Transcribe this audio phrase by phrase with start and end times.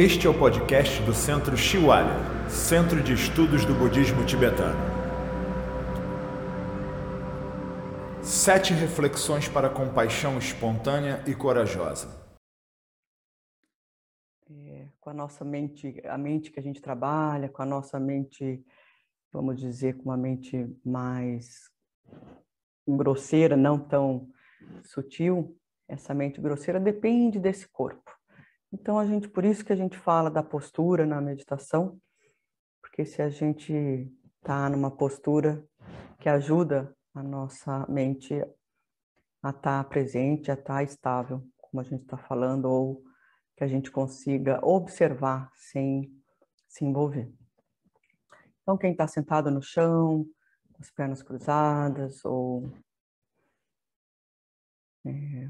[0.00, 2.14] Este é o podcast do Centro Shiwalya,
[2.48, 4.78] Centro de Estudos do Budismo Tibetano.
[8.22, 12.06] Sete reflexões para compaixão espontânea e corajosa.
[14.48, 18.64] É, com a nossa mente, a mente que a gente trabalha, com a nossa mente,
[19.32, 21.72] vamos dizer, com uma mente mais
[22.86, 24.28] grosseira, não tão
[24.84, 25.58] sutil,
[25.88, 28.16] essa mente grosseira depende desse corpo.
[28.72, 31.98] Então a gente, por isso que a gente fala da postura na meditação,
[32.80, 33.72] porque se a gente
[34.36, 35.66] está numa postura
[36.20, 38.34] que ajuda a nossa mente
[39.42, 43.02] a estar tá presente, a estar tá estável, como a gente está falando, ou
[43.56, 46.12] que a gente consiga observar sem
[46.68, 47.32] se envolver.
[48.62, 50.26] Então, quem está sentado no chão,
[50.72, 52.70] com as pernas cruzadas, ou
[55.06, 55.48] é,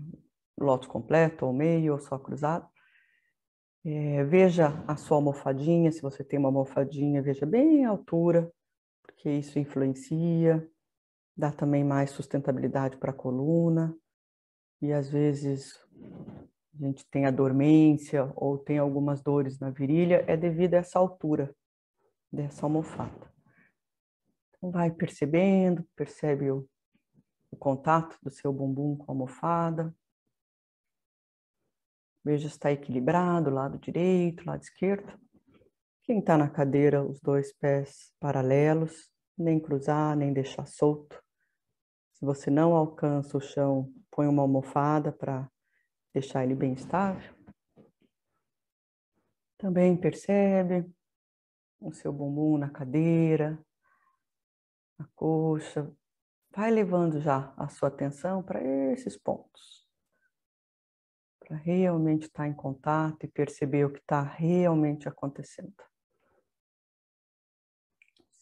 [0.57, 2.69] lótus completo, ou meio, ou só cruzado,
[3.85, 8.53] é, veja a sua almofadinha, se você tem uma almofadinha, veja bem a altura,
[9.03, 10.69] porque isso influencia,
[11.37, 13.97] dá também mais sustentabilidade para a coluna,
[14.83, 15.75] e às vezes
[16.75, 20.99] a gente tem a dormência ou tem algumas dores na virilha, é devido a essa
[20.99, 21.55] altura
[22.33, 23.33] dessa almofada.
[24.57, 26.69] Então vai percebendo, percebe o,
[27.51, 29.95] o contato do seu bumbum com a almofada,
[32.29, 35.19] Veja se está equilibrado, lado direito, lado esquerdo.
[36.03, 41.25] Quem está na cadeira, os dois pés paralelos, nem cruzar, nem deixar solto.
[42.13, 45.51] Se você não alcança o chão, põe uma almofada para
[46.13, 47.35] deixar ele bem estável.
[49.57, 50.87] Também percebe
[51.81, 53.59] o seu bumbum na cadeira,
[54.99, 55.91] a coxa.
[56.55, 58.63] Vai levando já a sua atenção para
[58.93, 59.78] esses pontos
[61.49, 65.73] para realmente estar em contato e perceber o que está realmente acontecendo.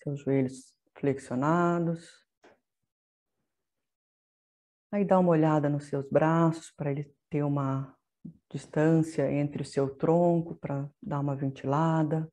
[0.03, 2.27] Seus joelhos flexionados.
[4.91, 7.97] Aí dá uma olhada nos seus braços para ele ter uma
[8.51, 12.29] distância entre o seu tronco para dar uma ventilada.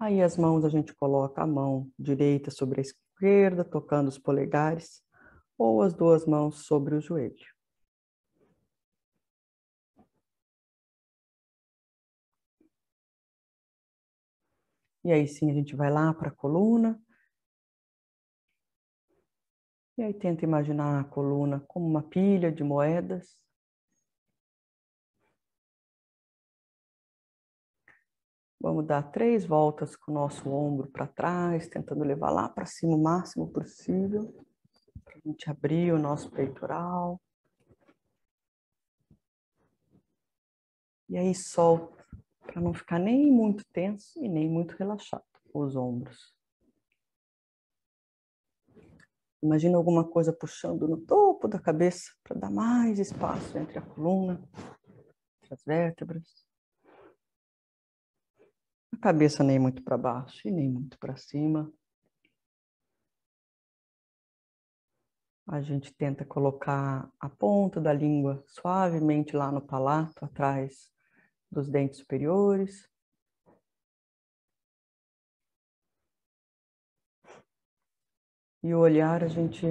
[0.00, 2.82] Aí as mãos a gente coloca a mão direita sobre a
[3.18, 5.02] esquerda, tocando os polegares,
[5.58, 7.34] ou as duas mãos sobre o joelho.
[15.04, 17.00] E aí sim a gente vai lá para a coluna.
[19.96, 23.36] E aí tenta imaginar a coluna como uma pilha de moedas.
[28.60, 32.96] Vamos dar três voltas com o nosso ombro para trás, tentando levar lá para cima
[32.96, 34.34] o máximo possível,
[35.04, 37.20] para a gente abrir o nosso peitoral.
[41.08, 42.04] E aí solta,
[42.42, 45.22] para não ficar nem muito tenso e nem muito relaxado
[45.54, 46.34] os ombros.
[49.40, 54.42] Imagina alguma coisa puxando no topo da cabeça para dar mais espaço entre a coluna,
[55.40, 56.47] entre as vértebras.
[59.00, 61.72] Cabeça nem muito para baixo e nem muito para cima.
[65.46, 70.92] A gente tenta colocar a ponta da língua suavemente lá no palato, atrás
[71.50, 72.86] dos dentes superiores.
[78.62, 79.64] E o olhar a gente,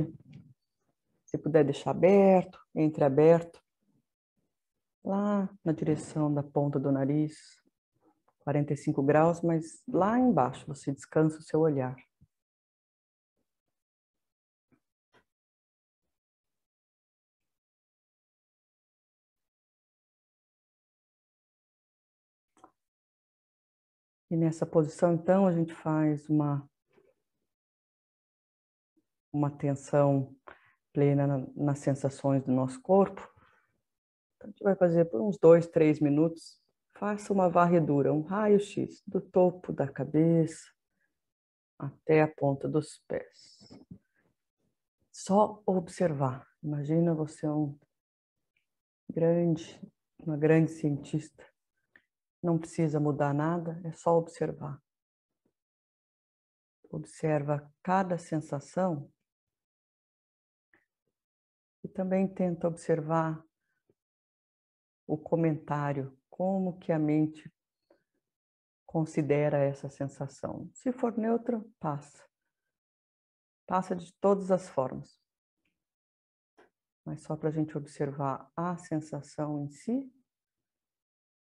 [1.26, 3.62] se puder deixar aberto, entreaberto,
[5.04, 7.67] lá na direção da ponta do nariz.
[8.48, 11.98] 45 graus, mas lá embaixo você descansa o seu olhar.
[24.32, 26.70] E nessa posição, então, a gente faz uma,
[29.34, 30.34] uma atenção
[30.94, 33.22] plena na, nas sensações do nosso corpo.
[34.38, 36.66] Então, a gente vai fazer por uns dois, três minutos
[37.00, 40.74] Faça uma varredura, um raio-x do topo da cabeça
[41.78, 43.70] até a ponta dos pés.
[45.12, 46.48] Só observar.
[46.64, 47.78] Imagina você um
[49.08, 49.80] grande,
[50.18, 51.46] uma grande cientista.
[52.42, 54.82] Não precisa mudar nada, é só observar.
[56.90, 59.08] Observa cada sensação
[61.84, 63.46] e também tenta observar
[65.06, 67.52] o comentário como que a mente
[68.86, 70.70] considera essa sensação.
[70.72, 72.24] Se for neutra, passa.
[73.66, 75.20] Passa de todas as formas.
[77.04, 80.14] mas só para a gente observar a sensação em si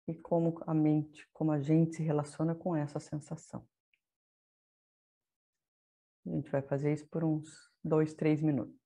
[0.08, 3.66] e como a mente, como a gente se relaciona com essa sensação.
[6.26, 8.81] A gente vai fazer isso por uns dois, três minutos.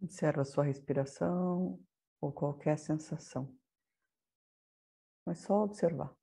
[0.00, 1.80] Observa a sua respiração
[2.20, 3.54] ou qualquer sensação.
[5.24, 6.14] Mas só observar.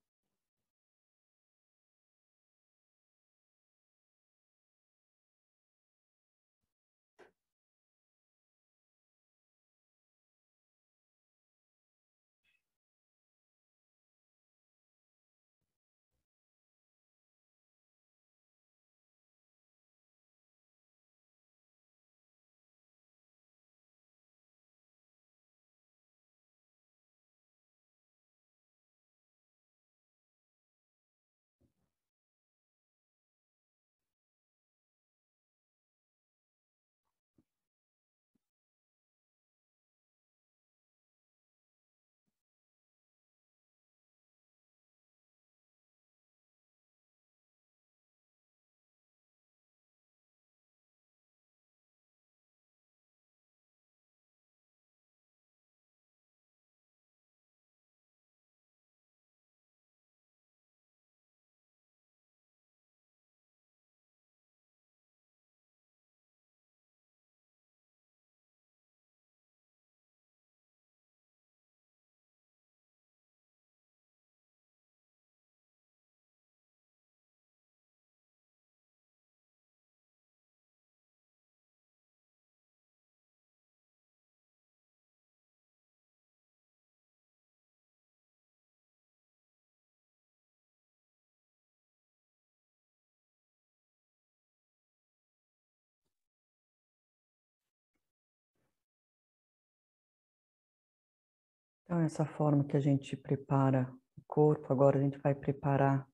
[101.93, 103.87] Então, essa forma que a gente prepara
[104.17, 106.09] o corpo, agora a gente vai preparar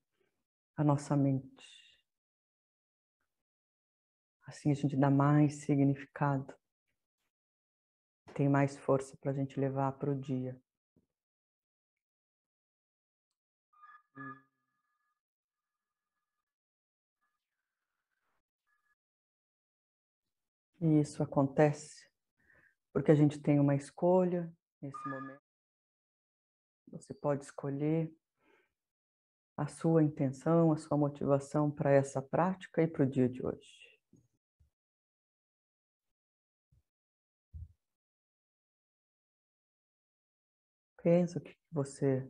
[0.76, 1.98] a nossa mente.
[4.46, 6.54] Assim a gente dá mais significado,
[8.34, 10.60] tem mais força para a gente levar para o dia.
[20.78, 22.06] E isso acontece
[22.92, 25.49] porque a gente tem uma escolha nesse momento.
[26.92, 28.12] Você pode escolher
[29.56, 33.90] a sua intenção, a sua motivação para essa prática e para o dia de hoje.
[41.02, 42.28] Pensa o que você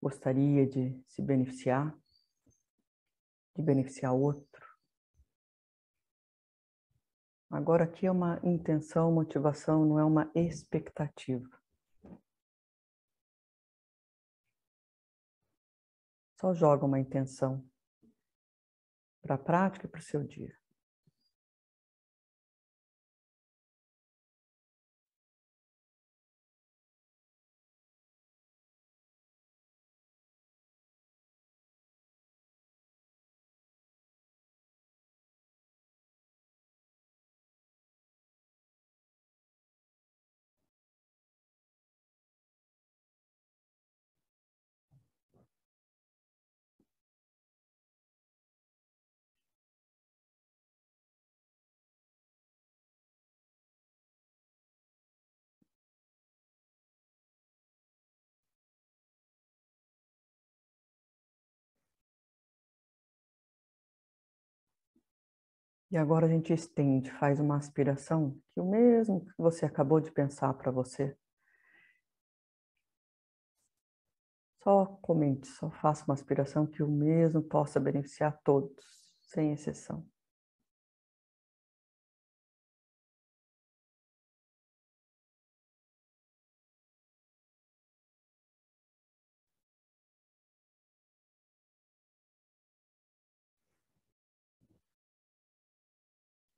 [0.00, 1.96] gostaria de se beneficiar,
[3.54, 4.66] de beneficiar outro.
[7.48, 11.61] Agora aqui é uma intenção, motivação, não é uma expectativa.
[16.42, 17.64] Só joga uma intenção
[19.22, 20.52] para a prática e para o seu dia.
[65.92, 70.10] E agora a gente estende, faz uma aspiração, que o mesmo que você acabou de
[70.10, 71.14] pensar para você,
[74.62, 78.72] Só comente, só faça uma aspiração que o mesmo possa beneficiar todos,
[79.20, 80.06] sem exceção.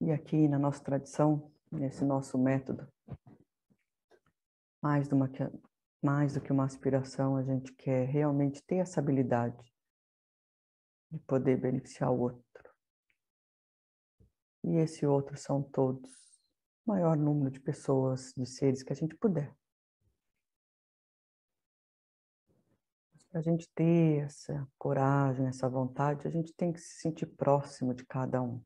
[0.05, 2.87] E aqui na nossa tradição, nesse nosso método,
[4.83, 5.31] mais, uma,
[6.03, 9.57] mais do que uma aspiração, a gente quer realmente ter essa habilidade
[11.11, 12.75] de poder beneficiar o outro.
[14.63, 16.11] E esse outro são todos,
[16.85, 19.57] o maior número de pessoas, de seres que a gente puder.
[23.31, 27.95] Para a gente ter essa coragem, essa vontade, a gente tem que se sentir próximo
[27.95, 28.63] de cada um.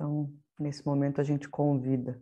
[0.00, 2.18] Então, nesse momento, a gente convida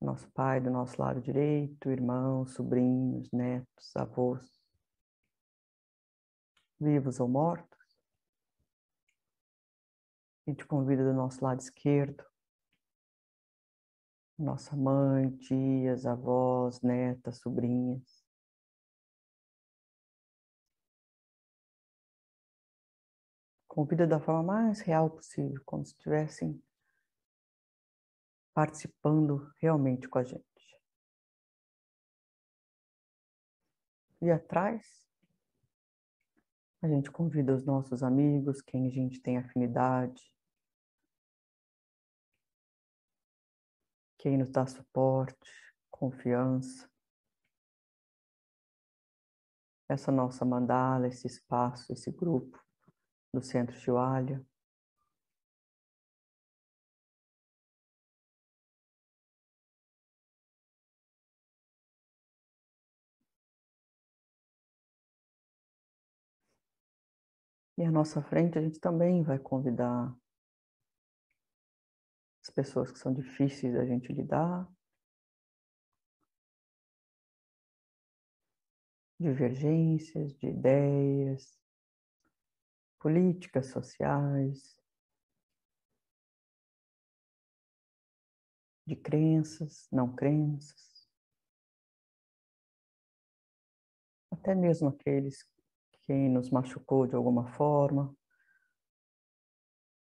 [0.00, 4.58] nosso pai do nosso lado direito, irmãos, sobrinhos, netos, avós,
[6.80, 7.78] vivos ou mortos.
[10.46, 12.24] A gente convida do nosso lado esquerdo,
[14.38, 18.17] nossa mãe, tias, avós, netas, sobrinhas.
[23.78, 26.60] Convida da forma mais real possível, como se estivessem
[28.52, 30.80] participando realmente com a gente.
[34.20, 35.08] E atrás,
[36.82, 40.28] a gente convida os nossos amigos, quem a gente tem afinidade,
[44.18, 46.90] quem nos dá suporte, confiança.
[49.88, 52.66] Essa nossa mandala, esse espaço, esse grupo
[53.32, 54.44] do Centro Chihuahua.
[67.78, 70.12] E à nossa frente a gente também vai convidar
[72.42, 74.68] as pessoas que são difíceis da gente lidar,
[79.20, 81.56] divergências de ideias,
[82.98, 84.76] políticas sociais,
[88.86, 91.08] de crenças, não crenças,
[94.30, 95.44] até mesmo aqueles
[96.06, 98.16] quem nos machucou de alguma forma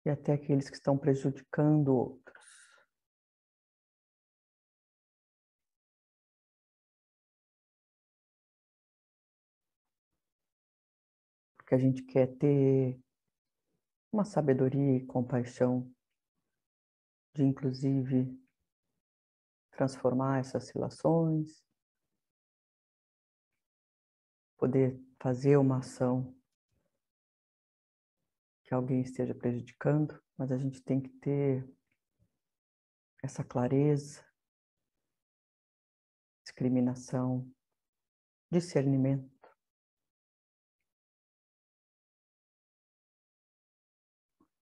[0.05, 2.36] e até aqueles que estão prejudicando outros.
[11.67, 12.97] Porque a gente quer ter
[14.09, 15.93] uma sabedoria e compaixão
[17.35, 18.41] de, inclusive,
[19.71, 21.61] transformar essas relações,
[24.55, 26.33] poder fazer uma ação
[28.63, 31.69] que alguém esteja prejudicando, mas a gente tem que ter
[33.21, 34.25] essa clareza,
[36.45, 37.45] discriminação,
[38.49, 39.36] discernimento.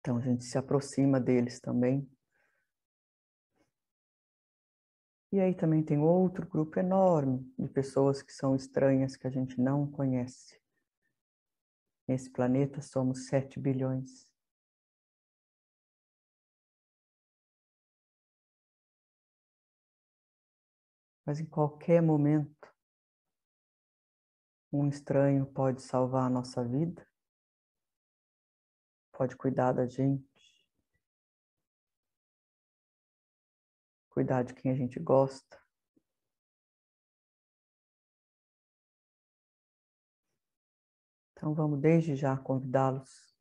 [0.08, 2.10] Então a gente se aproxima deles também
[5.30, 9.60] E aí também tem outro grupo enorme de pessoas que são estranhas, que a gente
[9.60, 10.58] não conhece.
[12.08, 14.26] Nesse planeta somos 7 bilhões.
[21.26, 22.74] Mas em qualquer momento,
[24.72, 27.06] um estranho pode salvar a nossa vida,
[29.18, 30.24] pode cuidar da gente,
[34.08, 35.60] cuidar de quem a gente gosta.
[41.32, 43.36] Então vamos desde já convidá-los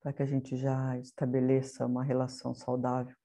[0.00, 3.16] para que a gente já estabeleça uma relação saudável.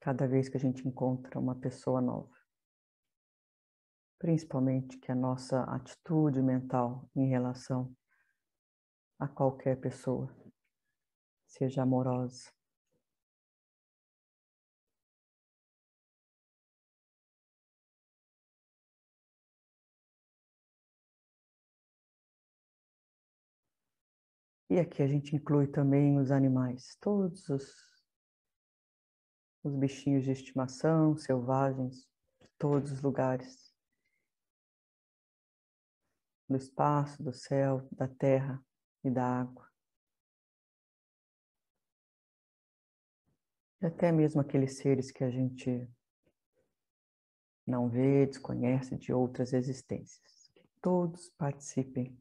[0.00, 2.43] Cada vez que a gente encontra uma pessoa nova.
[4.24, 7.94] Principalmente que a nossa atitude mental em relação
[9.18, 10.34] a qualquer pessoa
[11.46, 12.50] seja amorosa.
[24.70, 27.74] E aqui a gente inclui também os animais, todos os,
[29.62, 32.08] os bichinhos de estimação, selvagens,
[32.40, 33.73] de todos os lugares.
[36.48, 38.62] Do espaço, do céu, da terra
[39.02, 39.68] e da água.
[43.80, 45.88] E até mesmo aqueles seres que a gente
[47.66, 50.50] não vê, desconhece de outras existências.
[50.54, 52.16] Que todos participem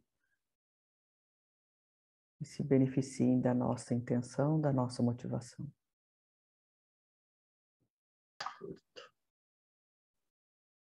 [2.41, 5.65] e se beneficiem da nossa intenção, da nossa motivação.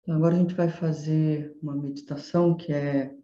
[0.01, 3.15] Então, agora a gente vai fazer uma meditação que é,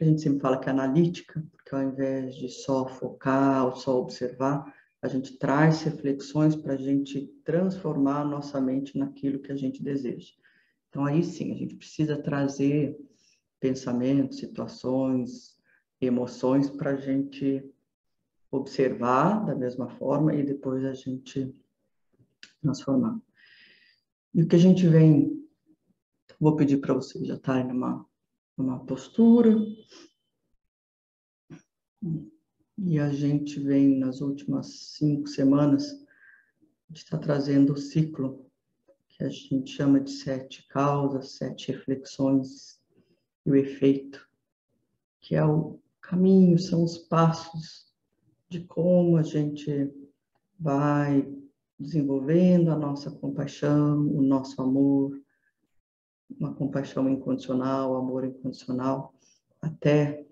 [0.00, 4.00] a gente sempre fala que é analítica, porque ao invés de só focar ou só
[4.00, 9.56] observar, a gente traz reflexões para a gente transformar a nossa mente naquilo que a
[9.56, 10.32] gente deseja.
[10.88, 12.98] Então, aí sim, a gente precisa trazer
[13.58, 15.56] pensamentos, situações,
[16.00, 17.62] emoções para a gente
[18.50, 21.54] observar da mesma forma e depois a gente
[22.60, 23.18] transformar.
[24.34, 25.46] E o que a gente vem,
[26.38, 28.06] vou pedir para vocês já estarem numa,
[28.60, 29.56] numa postura.
[32.78, 36.06] E a gente vem nas últimas cinco semanas,
[36.92, 38.46] está trazendo o ciclo
[39.08, 42.80] que a gente chama de sete causas, sete reflexões
[43.44, 44.28] e o efeito,
[45.20, 47.92] que é o caminho, são os passos
[48.48, 49.92] de como a gente
[50.58, 51.30] vai
[51.78, 55.18] desenvolvendo a nossa compaixão, o nosso amor,
[56.38, 59.14] uma compaixão incondicional, amor incondicional,
[59.60, 60.26] até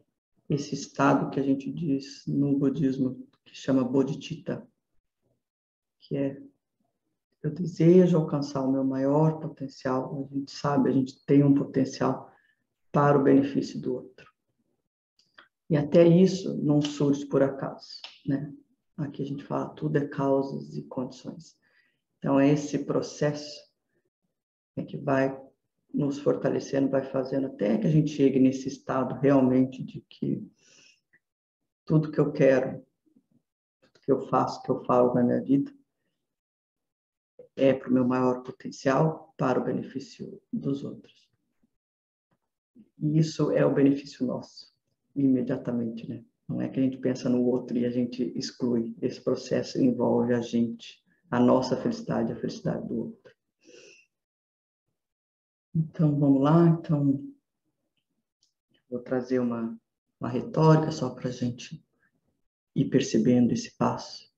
[0.48, 4.66] esse estado que a gente diz no budismo, que chama bodhicitta,
[6.00, 6.42] que é
[7.42, 12.32] eu desejo alcançar o meu maior potencial, a gente sabe, a gente tem um potencial
[12.90, 14.28] para o benefício do outro.
[15.70, 18.52] E até isso não surge por acaso, né?
[18.96, 21.56] Aqui a gente fala tudo é causas e condições.
[22.18, 23.60] Então, é esse processo
[24.74, 25.47] é que vai
[25.92, 30.46] nos fortalecendo, vai fazendo até que a gente chegue nesse estado realmente de que
[31.84, 32.84] tudo que eu quero,
[33.80, 35.72] tudo que eu faço, que eu falo na minha vida,
[37.56, 41.28] é para o meu maior potencial, para o benefício dos outros.
[43.00, 44.72] E isso é o benefício nosso,
[45.14, 46.24] imediatamente, né?
[46.48, 48.96] Não é que a gente pensa no outro e a gente exclui.
[49.02, 53.27] Esse processo envolve a gente, a nossa felicidade, a felicidade do outro.
[55.78, 56.66] Então, vamos lá.
[56.66, 57.24] Então,
[58.90, 59.78] vou trazer uma,
[60.18, 61.80] uma retórica só para a gente
[62.74, 64.28] ir percebendo esse passo.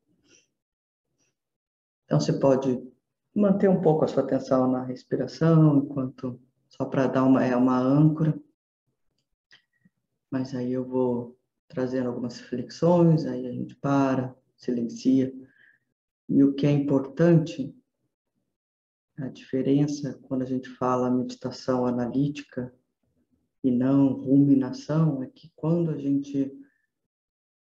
[2.04, 2.86] Então, você pode
[3.34, 7.78] manter um pouco a sua atenção na respiração, enquanto só para dar uma, é uma
[7.78, 8.38] âncora.
[10.30, 15.32] Mas aí eu vou trazendo algumas reflexões, aí a gente para, silencia.
[16.28, 17.74] E o que é importante
[19.20, 22.74] a diferença quando a gente fala meditação analítica
[23.62, 26.52] e não ruminação é que quando a gente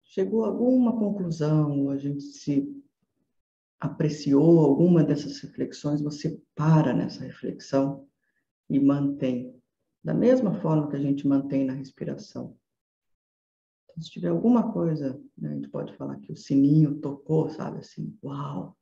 [0.03, 2.83] chegou a alguma conclusão, a gente se
[3.79, 8.07] apreciou alguma dessas reflexões, você para nessa reflexão
[8.69, 9.55] e mantém
[10.03, 12.55] da mesma forma que a gente mantém na respiração.
[13.85, 17.79] Então, se tiver alguma coisa, né, a gente pode falar que o sininho tocou, sabe
[17.79, 18.77] assim, uau.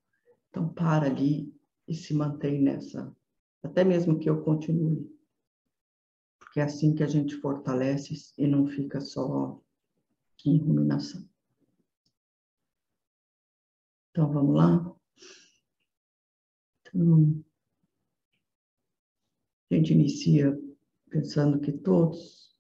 [0.50, 1.54] Então para ali
[1.88, 3.16] e se mantém nessa,
[3.62, 5.12] até mesmo que eu continue.
[6.40, 9.62] Porque é assim que a gente fortalece e não fica só
[10.46, 11.28] em ruminação.
[14.12, 14.96] Então vamos lá?
[16.82, 17.44] Então,
[19.72, 20.56] a gente inicia
[21.10, 22.56] pensando que todos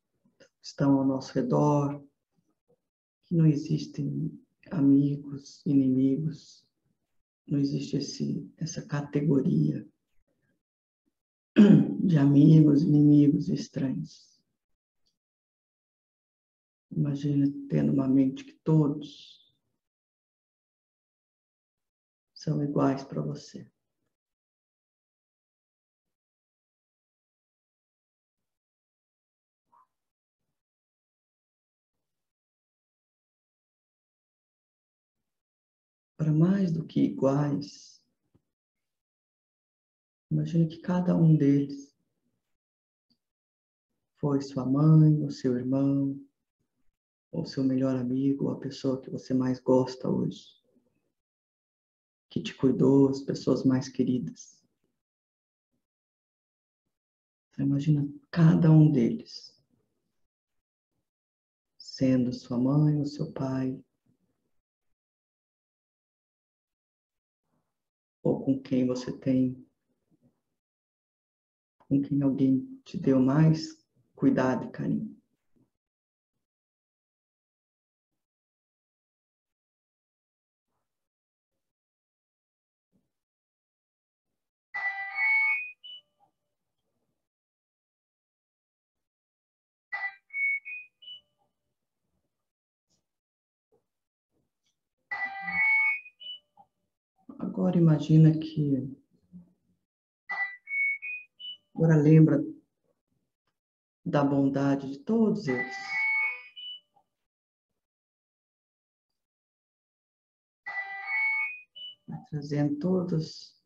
[0.61, 2.03] estão ao nosso redor,
[3.25, 4.31] que não existem
[4.71, 6.62] amigos, inimigos,
[7.47, 9.87] não existe esse, essa categoria
[12.03, 14.41] de amigos, inimigos e estranhos.
[16.91, 19.53] Imagina tendo uma mente que todos
[22.33, 23.69] são iguais para você.
[36.23, 38.01] Para mais do que iguais.
[40.31, 41.93] Imagine que cada um deles
[44.15, 46.17] foi sua mãe, ou seu irmão,
[47.29, 50.63] ou seu melhor amigo, ou a pessoa que você mais gosta hoje,
[52.29, 54.63] que te cuidou, as pessoas mais queridas.
[57.57, 59.61] Imagina cada um deles
[61.77, 63.83] sendo sua mãe ou seu pai,
[68.23, 69.63] ou com quem você tem,
[71.77, 75.22] com quem alguém te deu mais cuidado e carinho.
[97.63, 98.93] Agora imagina que
[101.73, 102.43] agora lembra
[104.05, 105.77] da bondade de todos eles.
[112.05, 113.63] Vai trazendo todos,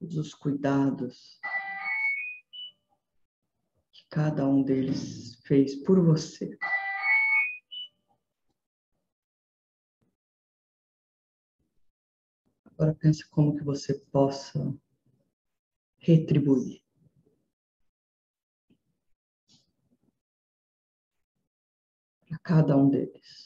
[0.00, 1.38] todos os cuidados
[3.92, 6.58] que cada um deles fez por você.
[12.82, 14.76] Agora pensa como que você possa
[16.00, 16.82] retribuir.
[22.26, 23.41] Para cada um deles.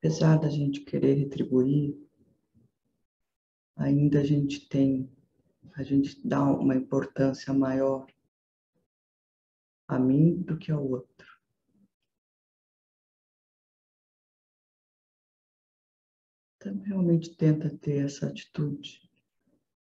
[0.00, 1.94] Apesar da gente querer retribuir,
[3.76, 5.12] ainda a gente tem,
[5.74, 8.06] a gente dá uma importância maior
[9.86, 11.28] a mim do que ao outro.
[16.56, 19.06] Então, realmente tenta ter essa atitude,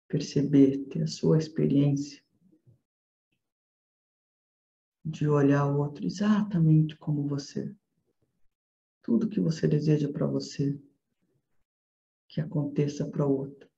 [0.07, 2.23] perceber, ter a sua experiência
[5.03, 7.75] de olhar o outro exatamente como você
[9.03, 10.79] tudo que você deseja para você
[12.29, 13.69] que aconteça para o outro.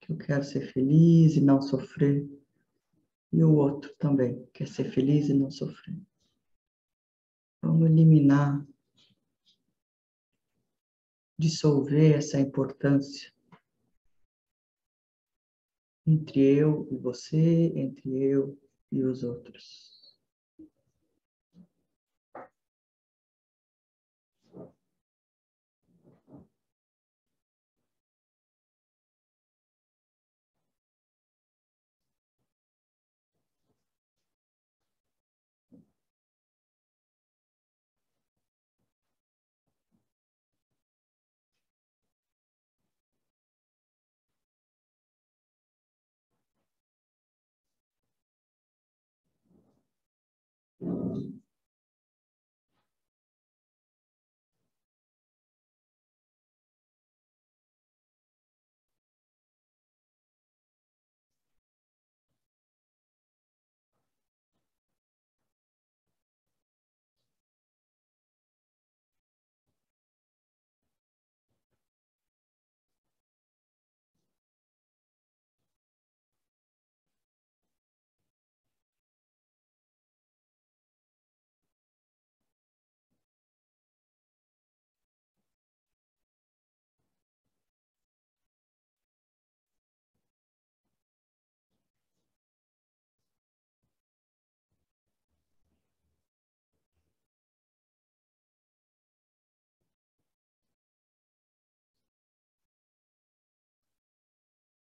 [0.00, 2.26] Que eu quero ser feliz e não sofrer.
[3.32, 6.00] E o outro também quer ser feliz e não sofrer.
[7.60, 8.66] Vamos eliminar,
[11.38, 13.32] dissolver essa importância
[16.06, 18.58] entre eu e você, entre eu
[18.90, 19.99] e os outros.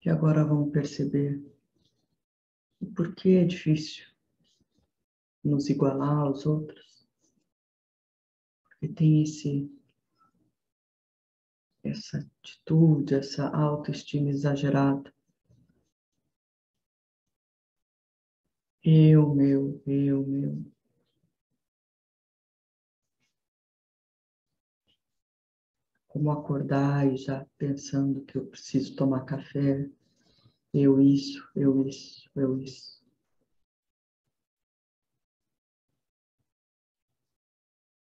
[0.05, 1.43] E agora vamos perceber
[2.79, 4.05] o porquê é difícil
[5.43, 7.09] nos igualar aos outros.
[8.65, 9.71] Porque tem esse
[11.83, 15.13] essa atitude, essa autoestima exagerada.
[18.83, 20.74] Eu, meu, eu, meu.
[26.15, 29.91] Como acordar e já pensando que eu preciso tomar café,
[30.73, 33.03] eu isso, eu isso, eu isso.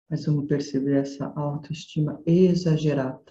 [0.09, 3.23] Mas vamos perceber essa autoestima exagerada.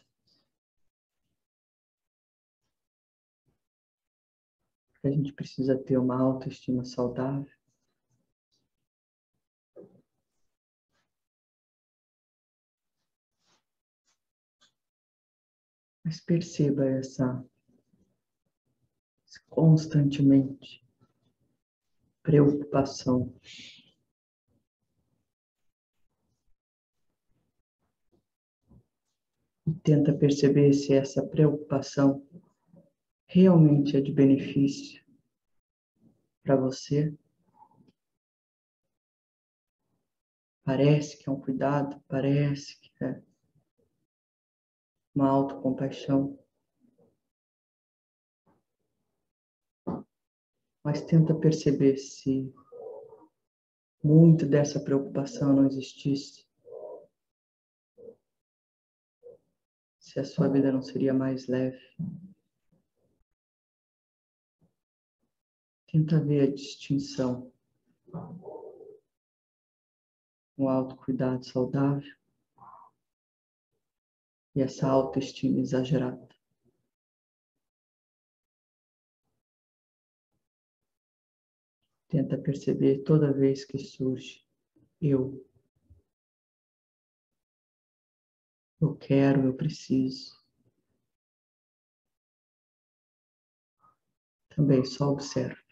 [5.04, 7.59] A gente precisa ter uma autoestima saudável.
[16.10, 17.46] Mas perceba essa
[19.48, 20.84] constantemente
[22.24, 23.32] preocupação.
[29.68, 32.28] E tenta perceber se essa preocupação
[33.28, 35.06] realmente é de benefício
[36.42, 37.16] para você.
[40.64, 43.29] Parece que é um cuidado, parece que é
[45.20, 46.40] uma autocompaixão.
[50.82, 52.54] Mas tenta perceber se
[54.02, 56.48] muito dessa preocupação não existisse.
[60.00, 61.78] Se a sua vida não seria mais leve.
[65.92, 67.52] Tenta ver a distinção.
[70.58, 72.19] Um autocuidado saudável
[74.60, 76.28] e essa autoestima exagerada.
[82.10, 84.46] Tenta perceber toda vez que surge
[85.02, 85.46] eu.
[88.82, 90.38] Eu quero, eu preciso.
[94.50, 95.69] Também só observe.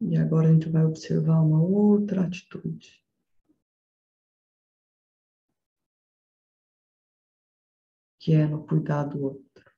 [0.00, 3.04] E agora a gente vai observar uma outra atitude.
[8.18, 9.70] Que é no cuidar do outro.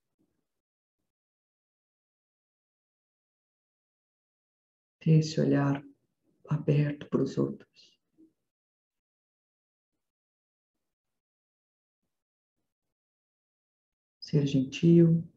[5.00, 5.82] Ter esse olhar
[6.48, 8.00] aberto para os outros.
[14.20, 15.28] Ser gentil,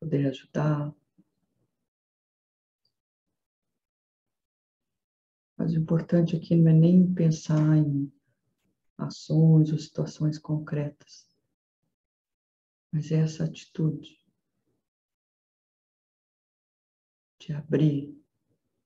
[0.00, 0.94] poder ajudar.
[5.56, 8.12] Mas o importante aqui não é nem pensar em
[8.96, 11.26] ações ou situações concretas,
[12.92, 14.18] mas é essa atitude
[17.40, 18.20] de abrir,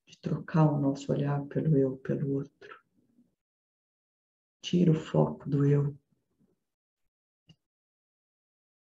[0.07, 2.83] de trocar o nosso olhar pelo eu, pelo outro.
[4.62, 5.98] Tira o foco do eu,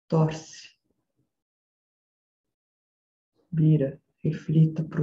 [0.08, 0.57] torce
[3.50, 5.02] vira, reflita para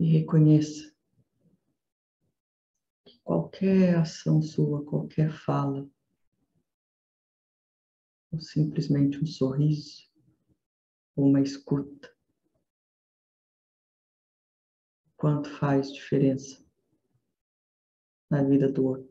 [0.00, 0.90] e reconheça
[3.04, 5.86] que qualquer ação sua, qualquer fala,
[8.32, 10.10] ou simplesmente um sorriso,
[11.14, 12.10] ou uma escuta,
[15.18, 16.64] quanto faz diferença
[18.30, 19.09] na vida do outro.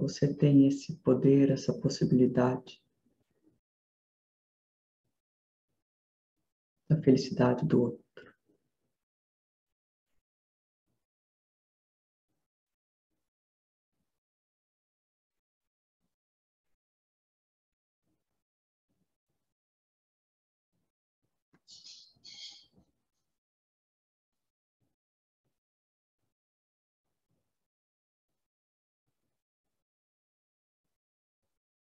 [0.00, 2.82] Você tem esse poder, essa possibilidade
[6.88, 8.09] da felicidade do outro.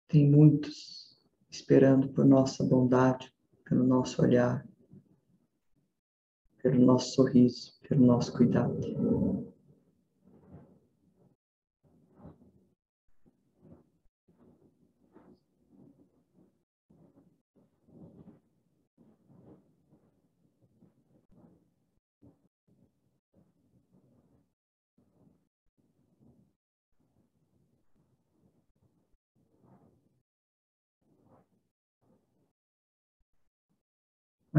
[0.09, 1.15] Tem muitos
[1.51, 3.31] esperando por nossa bondade,
[3.63, 4.67] pelo nosso olhar,
[6.63, 9.48] pelo nosso sorriso, pelo nosso cuidado.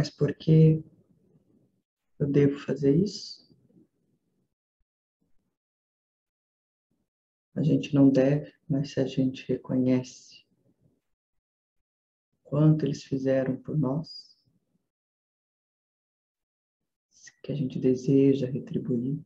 [0.01, 0.83] Mas por que
[2.19, 3.55] eu devo fazer isso?
[7.55, 10.43] A gente não deve, mas se a gente reconhece
[12.43, 14.39] quanto eles fizeram por nós,
[17.43, 19.23] que a gente deseja retribuir,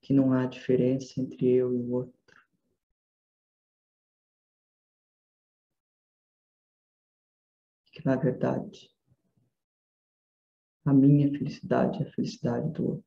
[0.00, 2.23] que não há diferença entre eu e o outro.
[8.04, 8.94] Na verdade,
[10.84, 13.04] a minha felicidade é a felicidade do outro.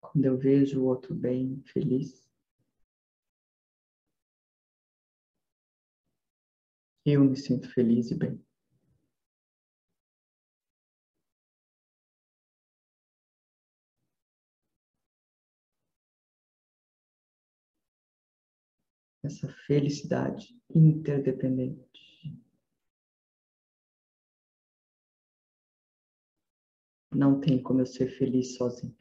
[0.00, 2.28] Quando eu vejo o outro bem, feliz,
[7.04, 8.45] eu me sinto feliz e bem.
[19.26, 21.86] Essa felicidade interdependente.
[27.12, 28.96] Não tem como eu ser feliz sozinho.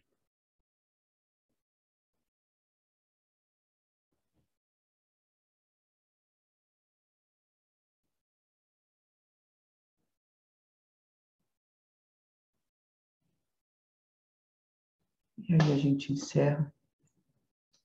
[15.38, 16.74] E aí a gente encerra.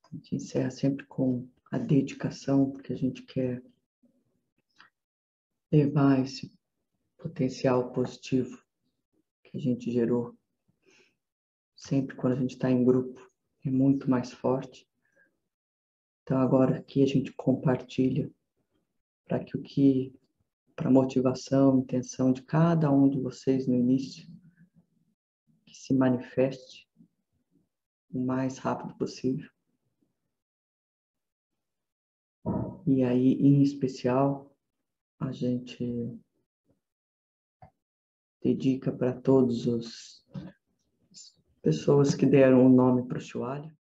[0.05, 3.63] A gente encerra sempre com a dedicação, porque a gente quer
[5.71, 6.53] levar esse
[7.17, 8.61] potencial positivo
[9.45, 10.37] que a gente gerou.
[11.77, 13.21] Sempre quando a gente está em grupo,
[13.65, 14.89] é muito mais forte.
[16.23, 18.31] Então, agora aqui a gente compartilha
[19.25, 20.13] para que o que,
[20.75, 24.27] para a motivação, intenção de cada um de vocês no início,
[25.65, 26.89] que se manifeste
[28.13, 29.49] o mais rápido possível.
[32.93, 34.53] E aí, em especial,
[35.21, 36.19] a gente
[38.43, 40.27] dedica para todos os
[41.63, 43.73] pessoas que deram o nome para o Shualha.